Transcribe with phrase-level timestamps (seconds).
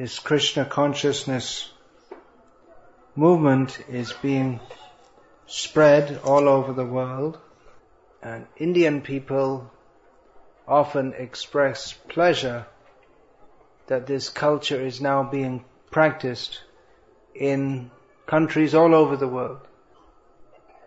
[0.00, 1.70] This Krishna consciousness
[3.14, 4.58] movement is being
[5.46, 7.36] spread all over the world
[8.22, 9.70] and Indian people
[10.66, 12.64] often express pleasure
[13.88, 16.62] that this culture is now being practiced
[17.34, 17.90] in
[18.26, 19.60] countries all over the world.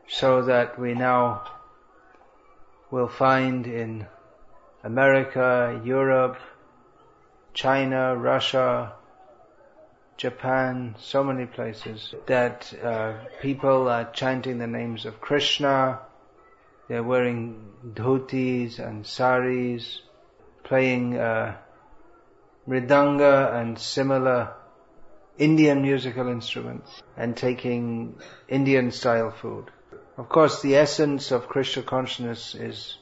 [0.08, 1.44] So that we now
[2.90, 4.08] will find in
[4.84, 6.40] America, Europe,
[7.54, 8.94] China, Russia,
[10.18, 16.00] Japan, so many places that uh, people are chanting the names of Krishna,
[16.88, 20.02] they're wearing dhotis and saris,
[20.64, 21.56] playing uh,
[22.68, 24.54] mridanga and similar
[25.38, 28.16] Indian musical instruments, and taking
[28.48, 29.72] Indian style food.
[30.18, 32.98] Of course, the essence of Krishna consciousness is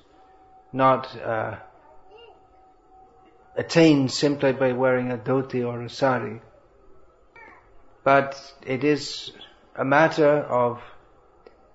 [0.72, 1.58] not uh,
[3.58, 6.40] attained simply by wearing a dhoti or a sari,
[8.04, 9.32] but it is
[9.76, 10.82] a matter of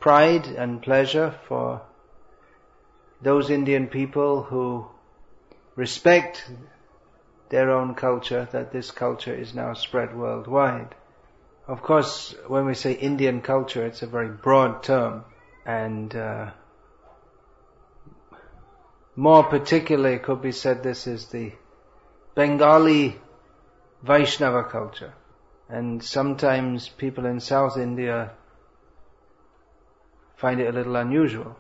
[0.00, 1.83] pride and pleasure for
[3.22, 4.86] those Indian people who
[5.74, 6.50] respect
[7.48, 10.94] their own culture, that this culture is now spread worldwide.
[11.68, 15.24] Of course, when we say Indian culture, it's a very broad term,
[15.64, 16.50] and uh,
[19.14, 21.52] more particularly it could be said this is the
[22.34, 23.16] Bengali
[24.02, 25.14] Vaishnava culture.
[25.69, 28.33] And sometimes people in South India
[30.36, 31.57] find it a little unusual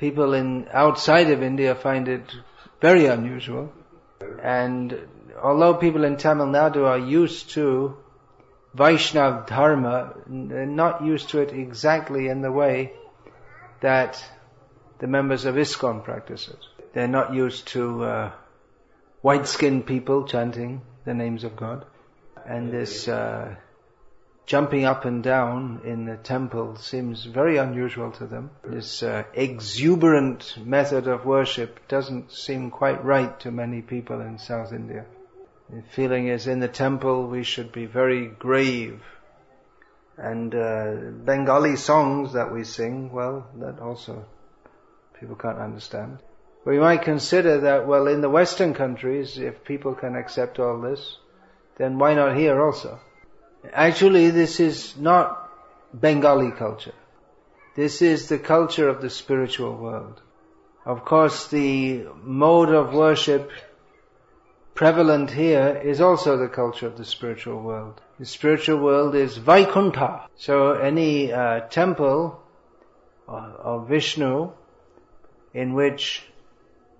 [0.00, 2.34] people in outside of India find it
[2.80, 3.70] very unusual.
[4.42, 4.98] And
[5.40, 7.96] although people in Tamil Nadu are used to
[8.74, 12.92] Vaishnav Dharma, they're not used to it exactly in the way
[13.82, 14.24] that
[14.98, 16.58] the members of ISKCON practice it.
[16.94, 18.32] They're not used to uh,
[19.20, 21.84] white-skinned people chanting the names of God.
[22.46, 23.54] And this uh,
[24.50, 28.50] jumping up and down in the temple seems very unusual to them.
[28.64, 34.72] This uh, exuberant method of worship doesn't seem quite right to many people in South
[34.72, 35.06] India.
[35.68, 39.00] The feeling is in the temple we should be very grave.
[40.18, 44.26] And uh, Bengali songs that we sing, well, that also
[45.20, 46.18] people can't understand.
[46.64, 51.18] We might consider that, well, in the Western countries, if people can accept all this,
[51.80, 53.00] then why not here also?
[53.72, 55.50] Actually, this is not
[55.98, 56.92] Bengali culture.
[57.74, 60.20] This is the culture of the spiritual world.
[60.84, 63.50] Of course, the mode of worship
[64.74, 67.98] prevalent here is also the culture of the spiritual world.
[68.18, 70.26] The spiritual world is Vaikuntha.
[70.36, 72.42] So any uh, temple
[73.26, 74.52] of Vishnu
[75.54, 76.24] in which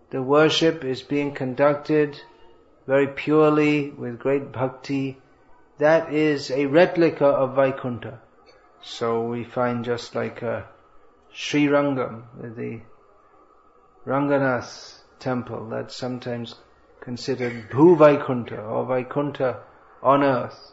[0.09, 2.19] the worship is being conducted
[2.91, 5.17] very purely with great bhakti
[5.79, 8.21] that is a replica of Vaikuntha.
[8.83, 10.63] So we find just like uh,
[11.33, 12.25] Sri Rangam,
[12.57, 12.81] the
[14.05, 16.57] Ranganath temple, that's sometimes
[17.01, 19.61] considered Bhu Vaikuntha or Vaikuntha
[20.03, 20.73] on earth.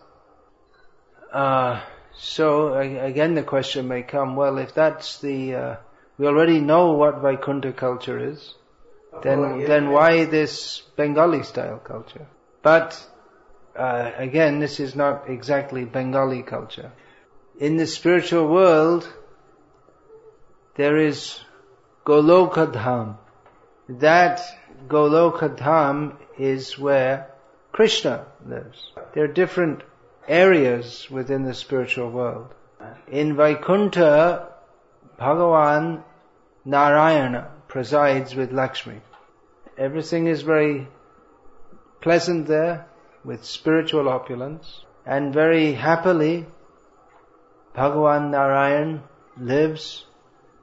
[1.31, 1.81] Uh,
[2.17, 5.75] so again the question may come, well if that's the, uh,
[6.17, 8.55] we already know what Vaikuntha culture is,
[9.21, 12.27] then, then why this Bengali style culture?
[12.61, 13.03] But
[13.75, 16.91] uh, again, this is not exactly Bengali culture.
[17.59, 19.07] In the spiritual world,
[20.75, 21.39] there is
[22.05, 23.17] Golokadham.
[23.89, 24.41] That
[24.87, 27.29] Golokadham is where
[27.71, 28.91] Krishna lives.
[29.13, 29.81] There are different
[30.27, 32.53] areas within the spiritual world.
[33.07, 34.47] In Vaikuntha,
[35.19, 36.03] Bhagavan
[36.65, 39.01] Narayana presides with Lakshmi.
[39.77, 40.87] Everything is very
[42.01, 42.87] pleasant there
[43.23, 46.45] with spiritual opulence, and very happily
[47.75, 49.03] Bhagavan Narayan
[49.37, 50.05] lives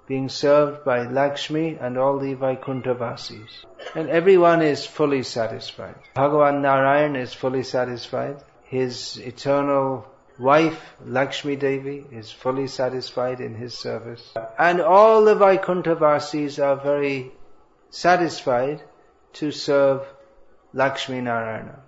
[0.09, 2.95] being served by Lakshmi and all the Vaikuntha
[3.95, 5.95] And everyone is fully satisfied.
[6.17, 8.43] Bhagavan Narayan is fully satisfied.
[8.65, 10.07] His eternal
[10.41, 14.35] wife, Lakshmi Devi, is fully satisfied in his service.
[14.59, 15.95] And all the Vaikuntha
[16.59, 17.31] are very
[17.91, 18.83] satisfied
[19.35, 20.07] to serve
[20.73, 21.81] Lakshmi Narayana.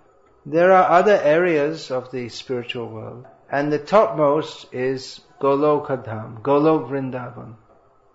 [0.45, 7.55] There are other areas of the spiritual world, and the topmost is Golokadham, Golok Vrindavan.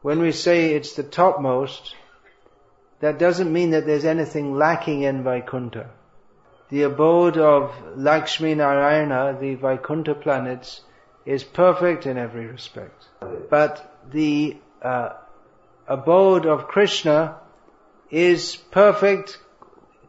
[0.00, 1.94] When we say it's the topmost,
[3.00, 5.90] that doesn't mean that there's anything lacking in Vaikuntha.
[6.70, 10.80] The abode of Lakshmi Narayana, the Vaikuntha planets,
[11.26, 13.04] is perfect in every respect.
[13.50, 15.10] But the uh,
[15.86, 17.36] abode of Krishna
[18.12, 19.40] is perfect,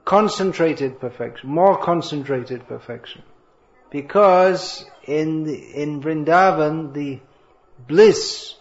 [0.05, 3.23] concentrated perfection, more concentrated perfection.
[3.89, 7.21] Because in the, in Vrindavan, the
[7.87, 8.55] bliss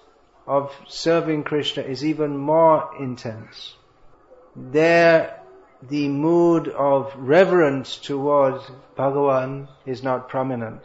[0.47, 3.75] of serving Krishna is even more intense.
[4.55, 5.41] There,
[5.88, 8.62] the mood of reverence towards
[8.97, 10.83] Bhagavan is not prominent.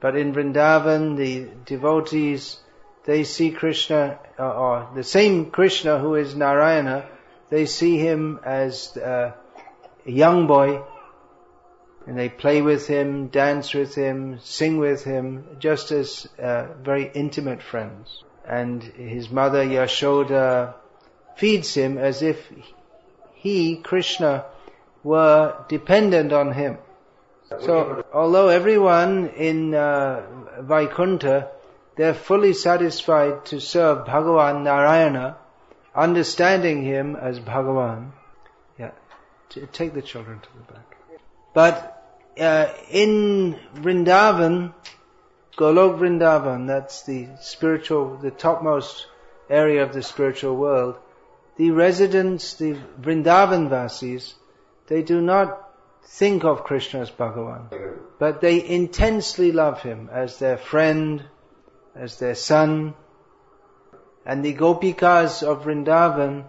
[0.00, 2.58] But in Vrindavan, the devotees,
[3.04, 7.06] they see Krishna, uh, or the same Krishna who is Narayana,
[7.50, 9.32] they see him as uh,
[10.06, 10.82] a young boy,
[12.06, 17.10] and they play with him, dance with him, sing with him, just as uh, very
[17.14, 18.24] intimate friends.
[18.44, 20.74] And his mother Yashoda
[21.36, 22.38] feeds him as if
[23.34, 24.44] he, Krishna,
[25.04, 26.78] were dependent on him.
[27.60, 30.22] So, although everyone in uh,
[30.60, 31.50] Vaikuntha,
[31.96, 35.36] they're fully satisfied to serve Bhagavan Narayana,
[35.94, 38.12] understanding him as Bhagavan.
[38.78, 38.92] Yeah,
[39.72, 40.96] take the children to the back.
[41.54, 42.02] But
[42.38, 44.72] uh, in Vrindavan,
[45.56, 49.06] Golok Vrindavan, that's the spiritual, the topmost
[49.50, 50.96] area of the spiritual world,
[51.56, 54.34] the residents, the Vrindavan Vasis,
[54.86, 55.70] they do not
[56.04, 61.22] think of Krishna as Bhagavan, but they intensely love him as their friend,
[61.94, 62.94] as their son,
[64.24, 66.44] and the Gopikas of Vrindavan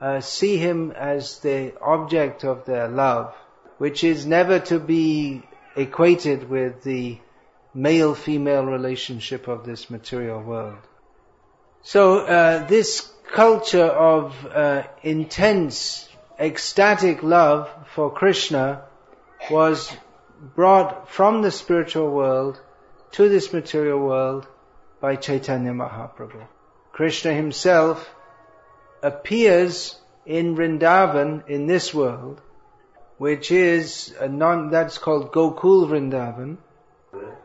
[0.00, 3.34] uh, see him as the object of their love,
[3.78, 5.42] which is never to be
[5.76, 7.18] equated with the
[7.72, 10.78] male-female relationship of this material world.
[11.82, 16.08] So uh, this culture of uh, intense,
[16.38, 18.82] ecstatic love for Krishna
[19.50, 19.92] was
[20.54, 22.60] brought from the spiritual world
[23.12, 24.46] to this material world
[25.04, 26.46] by Chaitanya Mahaprabhu.
[26.90, 28.08] Krishna himself
[29.02, 32.40] appears in Vrindavan in this world,
[33.18, 36.56] which is a non, that's called Gokul Vrindavan,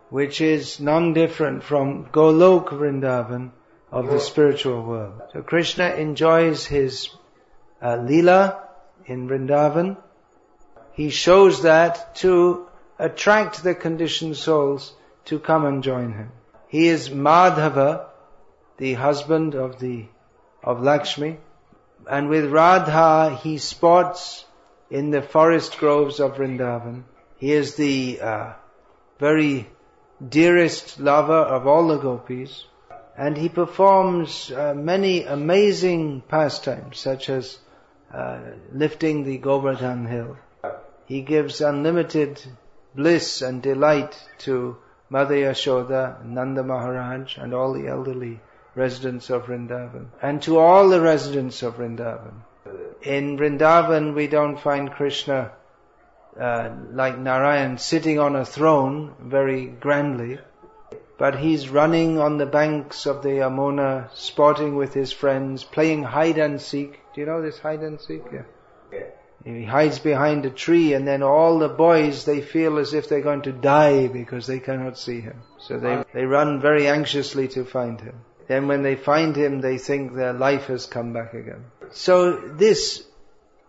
[0.09, 3.51] which is non-different from Golok Vrindavan
[3.91, 5.21] of the spiritual world.
[5.33, 7.09] So Krishna enjoys his
[7.81, 8.69] uh, lila
[9.05, 9.97] in Vrindavan.
[10.93, 14.93] He shows that to attract the conditioned souls
[15.25, 16.31] to come and join him.
[16.69, 18.05] He is Madhava,
[18.77, 20.05] the husband of the
[20.63, 21.39] of Lakshmi,
[22.07, 24.45] and with Radha he sports
[24.89, 27.05] in the forest groves of Vrindavan.
[27.37, 28.53] He is the uh,
[29.19, 29.67] very
[30.27, 32.65] dearest lover of all the gopis,
[33.17, 37.57] and he performs uh, many amazing pastimes, such as
[38.13, 40.37] uh, lifting the Govardhan hill.
[41.05, 42.39] He gives unlimited
[42.93, 44.77] bliss and delight to
[45.09, 48.39] Mother Yashoda, Nanda Maharaj, and all the elderly
[48.75, 52.43] residents of Vrindavan, and to all the residents of Vrindavan.
[53.01, 55.51] In Vrindavan, we don't find Krishna
[56.39, 60.37] uh, like Narayan sitting on a throne very grandly,
[61.17, 66.37] but he's running on the banks of the Yamuna, sporting with his friends, playing hide
[66.37, 66.99] and seek.
[67.13, 68.23] Do you know this hide and seek?
[68.31, 68.43] Yeah.
[69.43, 73.21] He hides behind a tree and then all the boys, they feel as if they're
[73.21, 75.41] going to die because they cannot see him.
[75.59, 78.15] So they, they run very anxiously to find him.
[78.47, 81.65] Then when they find him, they think their life has come back again.
[81.91, 83.03] So this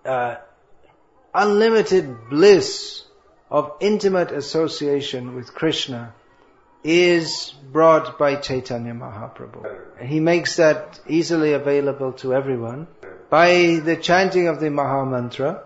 [0.05, 0.37] uh,
[1.35, 3.05] unlimited bliss
[3.51, 6.15] of intimate association with Krishna
[6.83, 10.03] is brought by Chaitanya Mahaprabhu.
[10.03, 12.87] He makes that easily available to everyone
[13.31, 15.63] by the chanting of the Maha Mantra,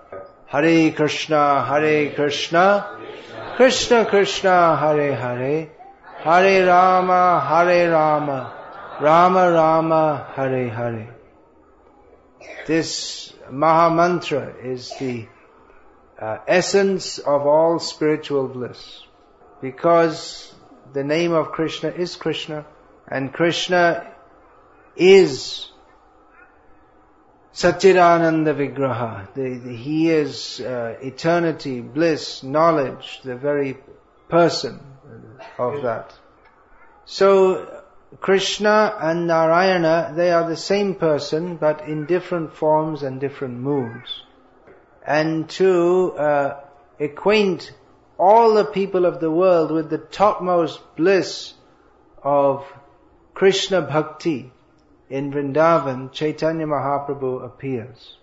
[0.46, 3.00] Hare Krishna, Hare Krishna,
[3.56, 5.70] Krishna Krishna, Hare Hare,
[6.18, 8.52] Hare Rama, Hare Rama,
[9.00, 11.16] Rama Rama, Hare Hare.
[12.66, 15.26] This Maha Mantra is the
[16.20, 19.02] uh, essence of all spiritual bliss.
[19.62, 20.54] Because
[20.92, 22.66] the name of Krishna is Krishna,
[23.08, 24.12] and Krishna
[24.96, 25.70] is
[27.54, 29.32] Satchidananda Vigraha.
[29.32, 33.78] The, the, he is uh, eternity, bliss, knowledge, the very
[34.28, 34.80] person
[35.56, 36.12] of that.
[37.04, 37.82] So
[38.20, 44.22] Krishna and Narayana, they are the same person, but in different forms and different moods.
[45.06, 46.60] And to uh,
[46.98, 47.72] acquaint
[48.18, 51.54] all the people of the world with the topmost bliss
[52.20, 52.64] of
[53.32, 54.50] Krishna Bhakti
[55.10, 58.16] in Vrindavan, Chaitanya Mahaprabhu appears.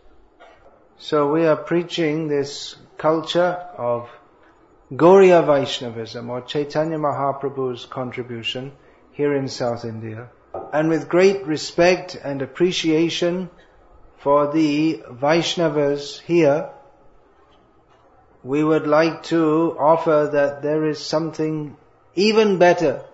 [0.98, 4.10] So we are preaching this culture of
[4.92, 8.72] Gauriya Vaishnavism or Chaitanya Mahaprabhu's contribution
[9.12, 10.30] here in South India.
[10.74, 13.50] And with great respect and appreciation
[14.18, 16.70] for the Vaishnavas here,
[18.44, 21.78] we would like to offer that there is something
[22.16, 23.06] even better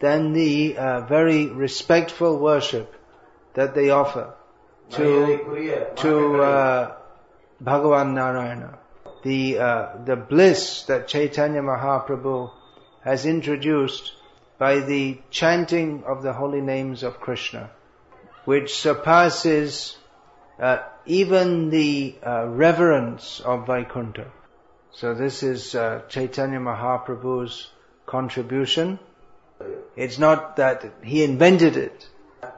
[0.00, 2.92] than the uh, very respectful worship
[3.54, 4.34] that they offer
[4.90, 6.94] to, to uh,
[7.62, 8.78] Bhagavan Narayana.
[9.22, 12.50] The, uh, the bliss that Chaitanya Mahaprabhu
[13.02, 14.12] has introduced
[14.58, 17.70] by the chanting of the holy names of Krishna,
[18.44, 19.96] which surpasses
[20.58, 24.30] uh, even the uh, reverence of Vaikuntha.
[24.92, 27.70] So this is uh, Chaitanya Mahaprabhu's
[28.06, 28.98] contribution.
[29.96, 32.08] It's not that he invented it.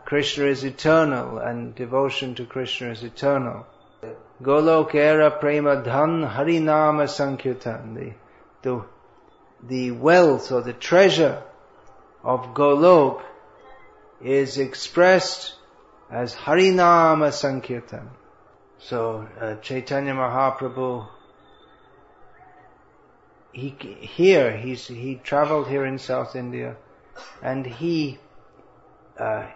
[0.05, 3.67] Krishna is eternal and devotion to Krishna is eternal.
[4.43, 7.95] Golokera prema dhan harinama sankirtan.
[7.95, 8.13] The,
[8.63, 8.85] the,
[9.63, 11.43] the wealth or the treasure
[12.23, 13.23] of Golok
[14.23, 15.55] is expressed
[16.11, 18.11] as harinama sankirtan.
[18.79, 21.09] So uh, Chaitanya Mahaprabhu
[23.55, 26.77] he here he's he traveled here in South India,
[27.41, 28.19] and he
[29.19, 29.47] uh,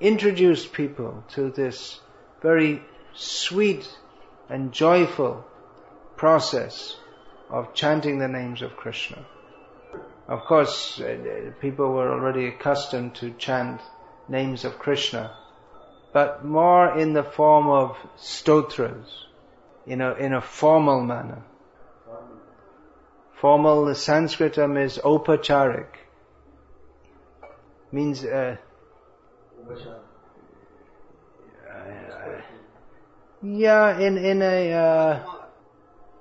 [0.00, 2.00] introduced people to this
[2.42, 2.82] very
[3.14, 3.88] sweet
[4.48, 5.44] and joyful
[6.16, 6.96] process
[7.50, 9.24] of chanting the names of Krishna.
[10.28, 13.80] Of course, uh, people were already accustomed to chant
[14.28, 15.36] names of Krishna,
[16.12, 19.26] but more in the form of stotras,
[19.86, 21.44] in a, in a formal manner.
[23.40, 25.94] Formal, the Sanskritam is opacharik.
[27.92, 28.56] Means, uh,
[33.42, 35.22] yeah, in, in a, uh,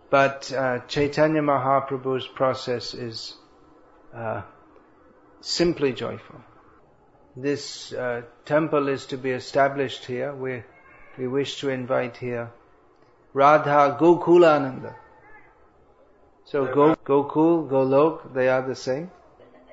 [0.10, 3.36] but uh, Chaitanya Mahaprabhu's process is
[4.14, 4.42] uh,
[5.42, 6.42] simply joyful.
[7.36, 10.34] This uh, temple is to be established here.
[10.34, 10.64] We,
[11.18, 12.52] we wish to invite here
[13.34, 14.96] Radha Gokulananda.
[16.46, 19.12] So Go, Gokul, Golok, they are the same.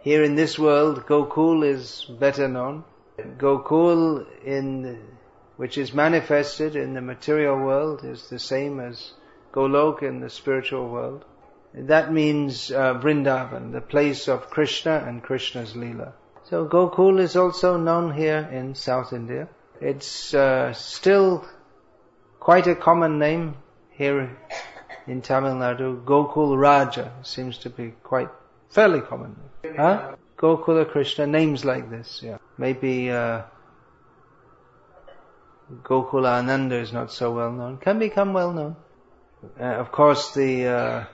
[0.00, 2.84] Here in this world, Gokul is better known.
[3.18, 4.98] Gokul in,
[5.56, 9.12] which is manifested in the material world is the same as
[9.52, 11.24] Golok in the spiritual world.
[11.74, 16.12] That means uh, Vrindavan, the place of Krishna and Krishna's Leela.
[16.44, 19.48] So Gokul is also known here in South India.
[19.80, 21.44] It's uh, still
[22.40, 23.56] quite a common name
[23.90, 24.36] here
[25.06, 28.28] in Tamil Nadu, Gokul Raja seems to be quite
[28.70, 29.36] fairly common.
[29.76, 30.16] Huh?
[30.36, 32.38] Gokula Krishna, names like this, yeah.
[32.62, 33.42] Maybe uh,
[35.82, 37.78] Gokula Ananda is not so well known.
[37.78, 38.76] Can become well known.
[39.58, 41.04] Uh, of course, the uh,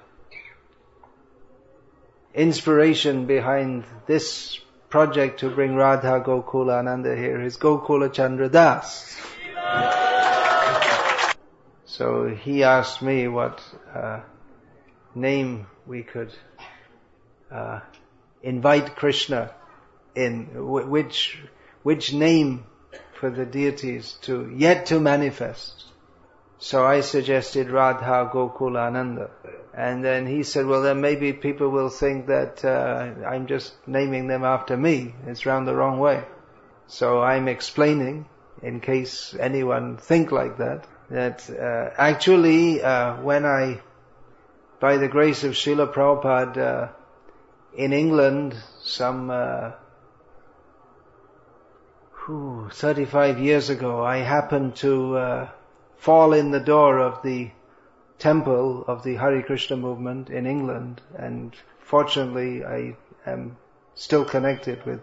[2.34, 9.16] inspiration behind this project to bring Radha Gokula Ananda here is Gokula Chandra Das.
[11.86, 13.62] So he asked me what
[13.94, 14.20] uh,
[15.14, 16.34] name we could
[17.50, 17.80] uh,
[18.42, 19.54] invite Krishna
[20.26, 20.48] in,
[20.90, 21.38] which
[21.82, 22.64] which name
[23.18, 25.84] for the deities to yet to manifest.
[26.58, 29.30] So I suggested Radha Gokula Ananda.
[29.74, 34.26] And then he said, well then maybe people will think that uh, I'm just naming
[34.26, 35.14] them after me.
[35.26, 36.24] It's round the wrong way.
[36.88, 38.26] So I'm explaining
[38.60, 43.80] in case anyone think like that that uh, actually uh, when I,
[44.80, 46.88] by the grace of Srila Prabhupada, uh,
[47.74, 49.72] in England some uh,
[52.28, 55.48] whew, 35 years ago, I happened to uh,
[55.96, 57.50] fall in the door of the
[58.18, 63.56] temple of the Hare Krishna movement in England, and fortunately I am
[63.94, 65.00] still connected with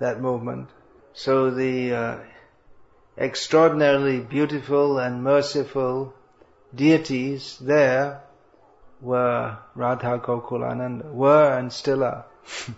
[0.00, 0.68] that movement.
[1.12, 2.18] So the uh,
[3.16, 6.12] extraordinarily beautiful and merciful
[6.74, 8.22] deities there
[9.00, 12.24] were Radha Gokulananda, were and still are.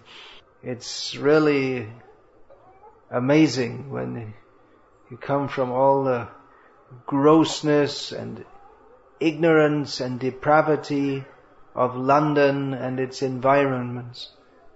[0.62, 1.88] it's really
[3.10, 4.34] amazing when
[5.10, 6.28] you come from all the
[7.06, 8.44] grossness and
[9.20, 11.24] ignorance and depravity
[11.74, 14.30] of London and its environments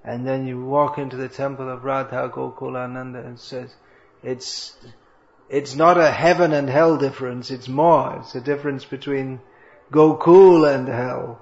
[0.04, 3.72] And then you walk into the temple of Radha Gokulananda and says,
[4.22, 4.76] it's,
[5.48, 8.18] it's not a heaven and hell difference, it's more.
[8.20, 9.40] It's a difference between
[9.92, 11.40] Gokul and hell.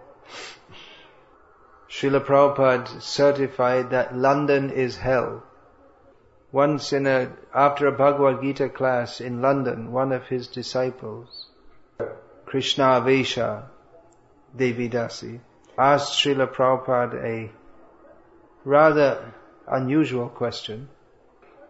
[1.89, 5.43] Srila Prabhupada certified that London is hell.
[6.53, 11.47] Once in a, after a Bhagavad Gita class in London, one of his disciples,
[12.45, 13.67] Krishna Vesha
[14.57, 15.39] Devidasi,
[15.79, 17.51] asked Srila Prabhupada a
[18.65, 19.33] rather
[19.69, 20.89] unusual question.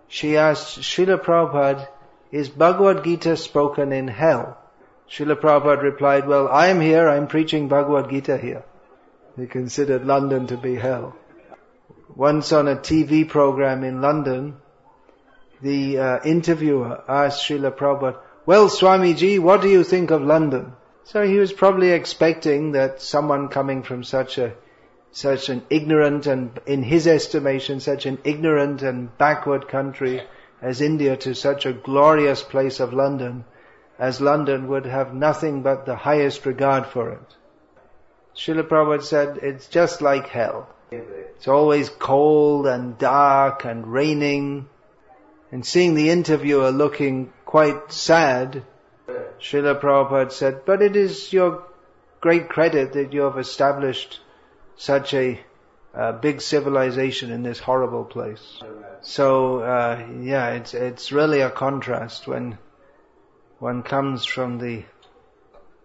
[0.08, 1.86] She asked Srila Prabhupada,
[2.32, 4.56] is Bhagavad Gita spoken in hell?
[5.10, 8.64] Srila Prabhupada replied, well, I am here, I'm preaching Bhagavad Gita here.
[9.36, 11.14] He considered London to be hell.
[12.16, 14.56] Once on a TV program in London,
[15.62, 20.72] the uh, interviewer asked Srila Prabhupada, well, Swamiji, what do you think of London?
[21.04, 24.54] So he was probably expecting that someone coming from such a,
[25.12, 30.22] such an ignorant and, in his estimation, such an ignorant and backward country
[30.62, 33.44] as India to such a glorious place of London,
[33.98, 37.36] as London would have nothing but the highest regard for it.
[38.34, 40.68] Srila Prabhupada said, it's just like hell.
[40.90, 44.68] It's always cold and dark and raining.
[45.52, 48.62] And seeing the interviewer looking quite sad,
[49.40, 51.64] Srila Prabhupada said, but it is your
[52.20, 54.20] great credit that you have established
[54.76, 55.40] such a
[55.94, 58.62] uh, big civilization in this horrible place.
[59.00, 62.58] So uh, yeah, it's it's really a contrast when
[63.58, 64.84] one comes from the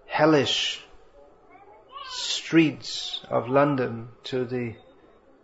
[0.05, 0.85] hellish
[2.07, 4.75] streets of London to the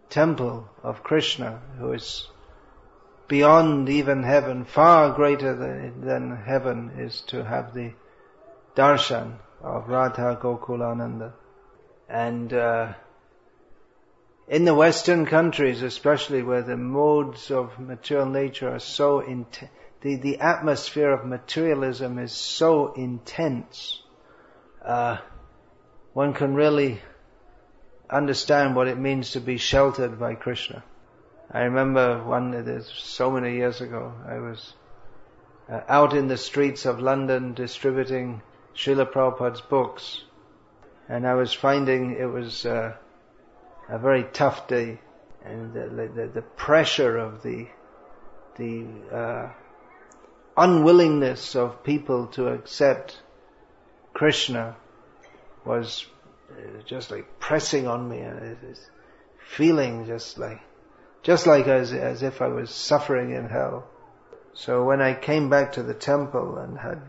[0.10, 2.28] temple of Krishna, who is
[3.32, 7.94] beyond even heaven, far greater than, than heaven, is to have the
[8.76, 11.32] darshan of Radha Gokulananda.
[12.10, 12.94] And uh,
[14.50, 19.72] in the Western countries, especially where the modes of material nature are so intense,
[20.02, 24.04] the, the atmosphere of materialism is so intense,
[24.84, 25.20] uh,
[26.12, 27.00] one can really
[28.10, 30.84] understand what it means to be sheltered by Krishna.
[31.54, 34.74] I remember one, so many years ago, I was
[35.70, 38.42] uh, out in the streets of London distributing
[38.74, 40.24] Srila Prabhupada's books,
[41.10, 42.94] and I was finding it was uh,
[43.90, 45.00] a very tough day,
[45.44, 47.68] and the, the, the pressure of the
[48.56, 49.50] the uh,
[50.56, 53.22] unwillingness of people to accept
[54.14, 54.78] Krishna
[55.66, 56.06] was
[56.52, 58.58] uh, just like pressing on me, and
[59.38, 60.62] feeling just like
[61.24, 63.88] just like as as if I was suffering in hell.
[64.54, 67.02] So when I came back to the temple and had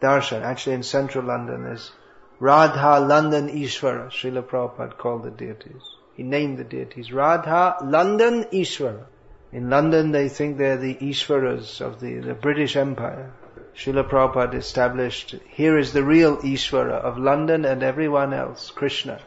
[0.00, 1.92] darshan, actually in central London, is
[2.40, 4.08] Radha London Ishvara.
[4.10, 5.82] Srila Prabhupada called the deities.
[6.16, 7.12] He named the deities.
[7.12, 9.04] Radha London Ishvara.
[9.52, 13.32] In London they think they're the Ishvaras of the, the British Empire.
[13.76, 19.20] Srila Prabhupada established, here is the real Ishvara of London and everyone else, Krishna.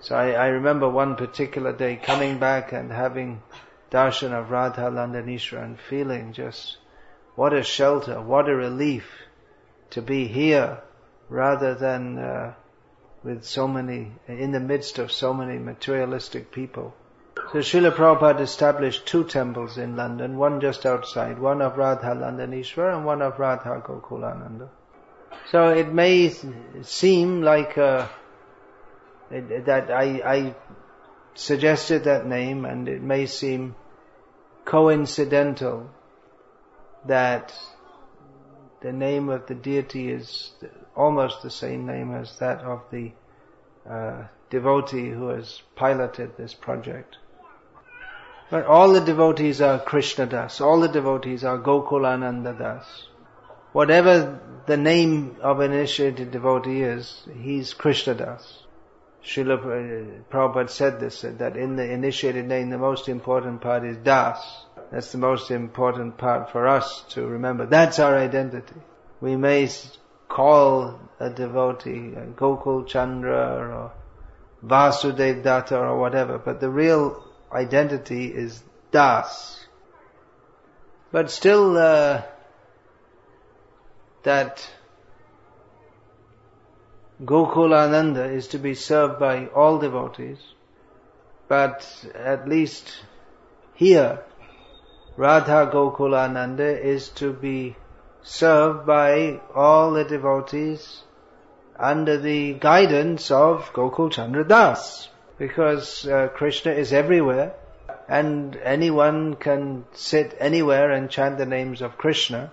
[0.00, 3.42] So I, I remember one particular day coming back and having
[3.90, 6.78] darshan of Radha London Ishvara and feeling just,
[7.36, 9.06] what a shelter, what a relief
[9.90, 10.80] to be here
[11.28, 12.54] rather than uh,
[13.22, 16.94] with so many, in the midst of so many materialistic people.
[17.52, 22.94] So Srila Prabhupada established two temples in London, one just outside, one of Radha Landanishwar
[22.94, 24.68] and one of Radha Gokulananda.
[25.50, 26.32] So it may
[26.82, 27.76] seem like
[29.40, 30.54] that I, I
[31.34, 33.74] suggested that name and it may seem
[34.64, 35.90] coincidental
[37.06, 37.54] that
[38.80, 40.52] the name of the deity is
[40.94, 43.12] almost the same name as that of the
[43.88, 47.16] uh, devotee who has piloted this project.
[48.50, 50.60] But all the devotees are Krishna Das.
[50.60, 53.08] All the devotees are Gokulananda Das.
[53.72, 58.61] Whatever the name of an initiated devotee is, he's Krishna Das.
[59.24, 64.66] Srila Prabhupada said this, that in the initiated name, the most important part is Das.
[64.90, 67.66] That's the most important part for us to remember.
[67.66, 68.74] That's our identity.
[69.20, 69.68] We may
[70.28, 73.92] call a devotee Gokul Chandra or
[74.64, 79.66] Vasudev Datta or whatever, but the real identity is Das.
[81.12, 82.22] But still, uh,
[84.22, 84.68] that
[87.24, 90.38] Gokulananda is to be served by all devotees,
[91.48, 93.04] but at least
[93.74, 94.20] here,
[95.16, 97.76] Radha Gokula Gokulananda is to be
[98.22, 101.02] served by all the devotees
[101.78, 105.08] under the guidance of Gokul Chandra Das.
[105.38, 107.54] Because uh, Krishna is everywhere
[108.08, 112.52] and anyone can sit anywhere and chant the names of Krishna.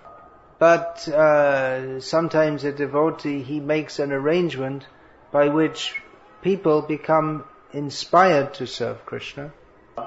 [0.60, 4.86] But uh, sometimes a devotee he makes an arrangement
[5.32, 5.94] by which
[6.42, 9.54] people become inspired to serve Krishna.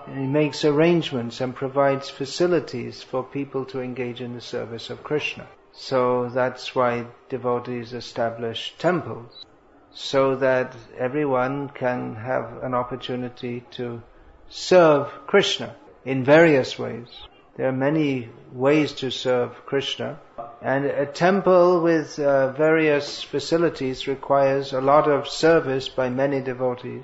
[0.06, 5.48] He makes arrangements and provides facilities for people to engage in the service of Krishna.
[5.72, 9.48] So that's why devotees establish temples,
[9.92, 14.04] so that everyone can have an opportunity to
[14.50, 17.08] serve Krishna in various ways.
[17.56, 20.20] There are many ways to serve Krishna,
[20.64, 27.04] and a temple with uh, various facilities requires a lot of service by many devotees.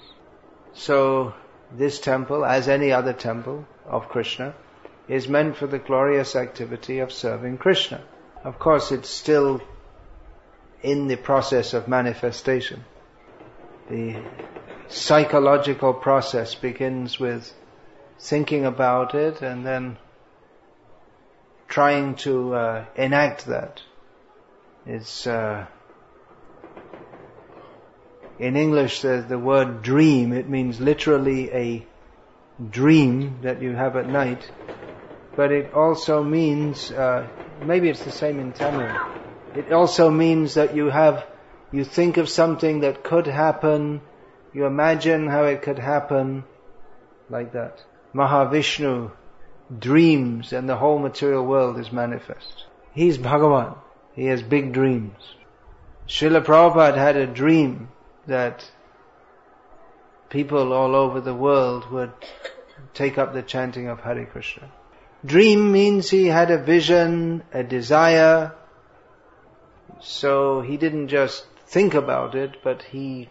[0.71, 1.33] So
[1.69, 4.55] this temple, as any other temple of Krishna,
[5.09, 8.01] is meant for the glorious activity of serving Krishna.
[8.45, 9.61] Of course, it's still
[10.81, 12.85] in the process of manifestation.
[13.89, 14.23] The
[14.87, 17.53] psychological process begins with
[18.19, 19.97] thinking about it and then
[21.69, 23.81] trying to uh, enact that.
[25.25, 25.65] Uh,
[28.39, 30.33] in English the, the word dream.
[30.33, 31.85] It means literally a
[32.69, 34.49] dream that you have at night,
[35.35, 37.27] but it also means uh,
[37.61, 38.89] maybe it's the same in Tamil.
[39.55, 41.25] It also means that you have
[41.71, 44.01] you think of something that could happen,
[44.53, 46.43] you imagine how it could happen,
[47.29, 47.83] like that.
[48.15, 49.11] Mahavishnu
[49.77, 52.65] dreams and the whole material world is manifest.
[52.93, 53.77] He's Bhagavan.
[54.15, 55.35] He has big dreams.
[56.07, 57.89] Srila Prabhupada had a dream
[58.25, 58.69] that
[60.29, 62.11] people all over the world would
[62.93, 64.69] take up the chanting of Hare Krishna.
[65.25, 68.53] Dream means he had a vision, a desire,
[69.99, 73.29] so he didn't just think about it, but he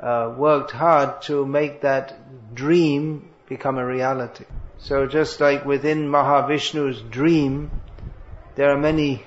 [0.00, 4.44] uh, worked hard to make that dream become a reality.
[4.82, 7.70] So just like within Mahavishnu's dream,
[8.56, 9.24] there are many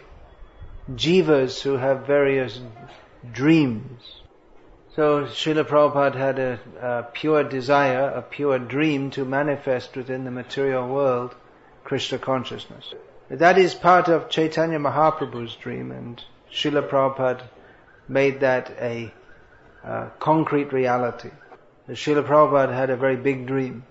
[0.94, 2.60] jivas who have various
[3.32, 4.02] dreams.
[4.96, 10.32] So Srila Prabhupada had a, a, pure desire, a pure dream to manifest within the
[10.32, 11.34] material world
[11.86, 12.94] Krishna consciousness.
[13.30, 17.44] That is part of Chaitanya Mahaprabhu's dream and Srila Prabhupada
[18.10, 19.14] made that a,
[20.20, 21.30] concrete reality.
[21.90, 23.86] Srila Prabhupada had a very big dream.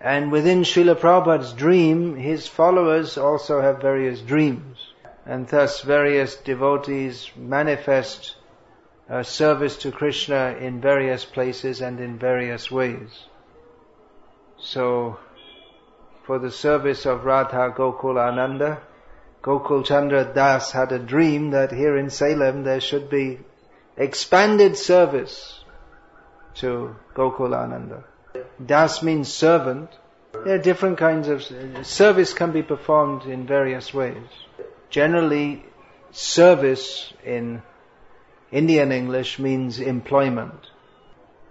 [0.00, 4.92] And within Srila Prabhupada's dream, his followers also have various dreams.
[5.26, 8.36] And thus various devotees manifest
[9.10, 13.26] uh, service to Krishna in various places and in various ways.
[14.58, 15.18] So,
[16.24, 18.80] for the service of Radha Gokul Ananda,
[19.42, 23.38] Gokul Chandra Das had a dream that here in Salem there should be
[23.96, 25.64] expanded service
[26.56, 28.04] to Gokul Ananda.
[28.64, 29.90] Das means servant.
[30.32, 31.44] There are different kinds of
[31.86, 34.26] service can be performed in various ways.
[34.90, 35.64] Generally,
[36.10, 37.62] service in
[38.50, 40.70] Indian English means employment.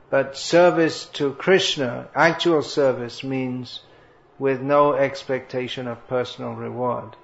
[0.09, 3.81] But service to Krishna, actual service means
[4.39, 7.15] with no expectation of personal reward.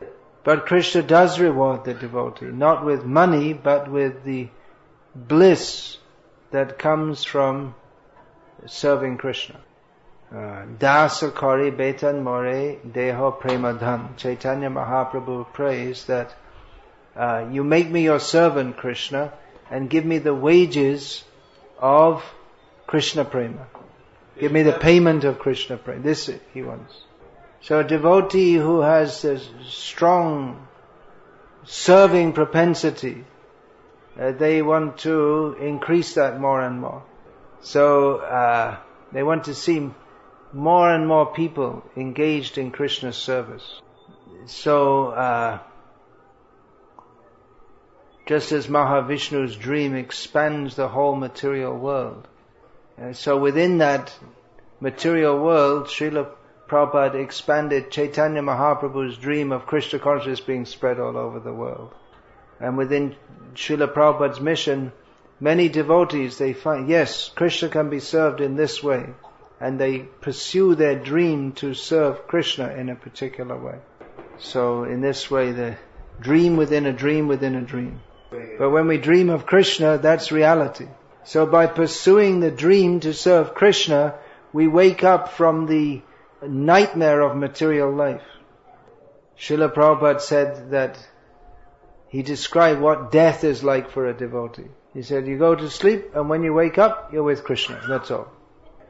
[0.44, 4.50] But Krishna does reward the devotee, not with money, but with the
[5.16, 5.98] bliss
[6.52, 7.76] that comes from
[8.66, 9.60] serving Krishna.
[10.34, 14.18] Dasa Betan More Deho Premadhan.
[14.18, 16.34] Chaitanya Mahaprabhu prays that
[17.16, 19.32] uh, you make me your servant, Krishna,
[19.70, 21.24] and give me the wages
[21.78, 22.24] of
[22.88, 23.68] Krishna Prema.
[24.40, 26.02] Give me the payment of Krishna Prema.
[26.02, 26.94] This he wants.
[27.62, 30.68] So a devotee who has a strong
[31.64, 33.24] serving propensity,
[34.20, 37.04] uh, they want to increase that more and more.
[37.62, 38.78] So uh,
[39.12, 39.92] they want to see
[40.54, 43.82] more and more people engaged in Krishna's service.
[44.46, 45.60] So uh,
[48.28, 52.28] just as Mahavishnu's dream expands the whole material world,
[53.02, 54.14] uh, so within that
[54.80, 56.30] material world, Srila
[56.68, 61.94] Prabhupada expanded Chaitanya Mahaprabhu's dream of Krishna consciousness being spread all over the world.
[62.60, 63.16] And within
[63.56, 64.92] Srila Prabhupada's mission,
[65.44, 69.10] Many devotees, they find, yes, Krishna can be served in this way.
[69.64, 73.80] And they pursue their dream to serve Krishna in a particular way.
[74.38, 75.78] So in this way, the
[76.20, 78.02] dream within a dream within a dream.
[78.60, 80.88] But when we dream of Krishna, that's reality.
[81.24, 84.16] So by pursuing the dream to serve Krishna,
[84.52, 86.02] we wake up from the
[86.46, 88.28] nightmare of material life.
[89.40, 90.98] Srila Prabhupada said that
[92.10, 94.72] he described what death is like for a devotee.
[94.94, 97.82] He said, you go to sleep and when you wake up, you're with Krishna.
[97.88, 98.28] That's all.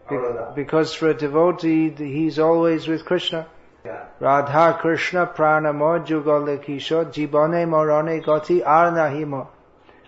[0.10, 0.18] Be-
[0.56, 3.48] because for a devotee, he's always with Krishna.
[4.20, 9.48] Radha Krishna pranamo jugale kisho jibane morone goti arnahimo.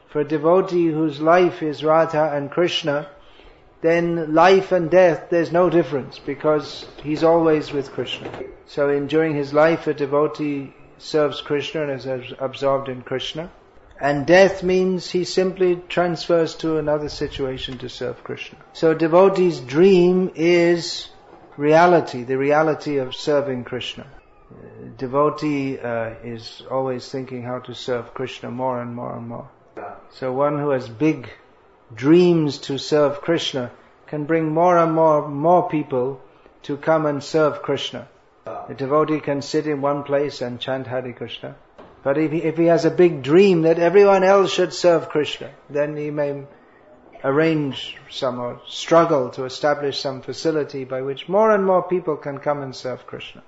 [0.08, 3.10] For a devotee whose life is Radha and Krishna,
[3.81, 8.31] then life and death, there's no difference because he's always with Krishna.
[8.65, 13.51] So in during his life, a devotee serves Krishna and is absorbed in Krishna.
[13.99, 18.58] And death means he simply transfers to another situation to serve Krishna.
[18.73, 21.08] So devotee's dream is
[21.55, 24.05] reality, the reality of serving Krishna.
[24.84, 29.49] A devotee uh, is always thinking how to serve Krishna more and more and more.
[30.12, 31.29] So one who has big
[31.93, 33.71] dreams to serve Krishna
[34.08, 36.21] can bring more and more, more people
[36.63, 38.08] to come and serve Krishna.
[38.45, 41.55] A devotee can sit in one place and chant Hare Krishna.
[42.05, 45.49] But if he, if he has a big dream that everyone else should serve Krishna,
[45.71, 46.43] then he may
[47.23, 52.37] arrange some or struggle to establish some facility by which more and more people can
[52.37, 53.41] come and serve Krishna.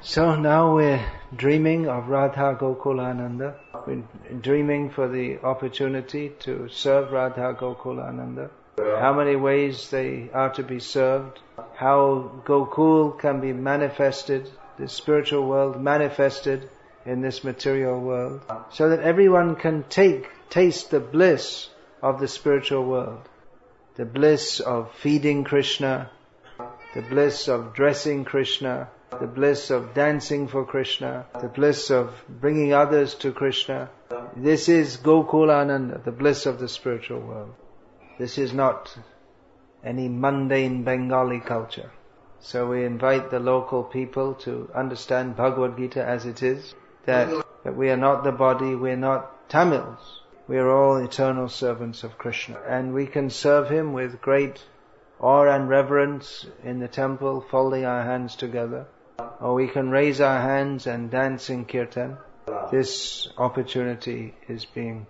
[0.00, 3.54] So now we're dreaming of Radha Gokulananda.
[3.86, 4.02] We're
[4.40, 8.50] dreaming for the opportunity to serve Radha Gokulananda.
[8.78, 11.38] How many ways they are to be served.
[11.76, 16.68] How Gokul can be manifested, the spiritual world manifested
[17.06, 18.40] in this material world.
[18.70, 21.68] So that everyone can take, taste the bliss
[22.02, 23.28] of the spiritual world.
[23.96, 26.10] The bliss of feeding Krishna,
[26.94, 28.88] the bliss of dressing Krishna,
[29.20, 33.90] the bliss of dancing for Krishna, the bliss of bringing others to Krishna.
[34.36, 37.54] This is Gokulananda, the bliss of the spiritual world.
[38.18, 38.96] This is not
[39.84, 41.90] any mundane Bengali culture.
[42.40, 46.74] So we invite the local people to understand Bhagavad Gita as it is,
[47.06, 47.28] that,
[47.64, 50.20] that we are not the body, we are not Tamils.
[50.46, 52.58] We are all eternal servants of Krishna.
[52.68, 54.62] And we can serve Him with great
[55.20, 58.86] awe and reverence in the temple, folding our hands together.
[59.40, 62.18] Or we can raise our hands and dance in kirtan.
[62.70, 65.06] This opportunity is being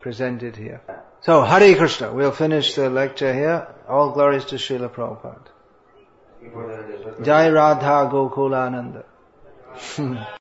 [0.00, 0.80] presented here.
[1.20, 2.12] So, Hare Krishna.
[2.12, 3.68] We'll finish the lecture here.
[3.88, 5.48] All glories to Srila Prabhupada.
[7.22, 9.04] Jai Radha Gokulananda.